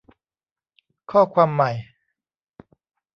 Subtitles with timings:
[1.11, 1.71] ข้อความใหม่